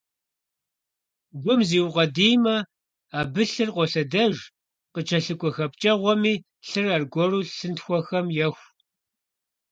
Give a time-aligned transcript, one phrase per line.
[1.41, 2.55] Гум зиукъуэдиймэ,
[3.19, 4.35] абы лъыр къолъэдэж,
[4.93, 6.33] къыкӀэлъыкӀуэ хэпкӀэгъуэми
[6.67, 8.65] лъыр аргуэру лъынтхуэхэм еху.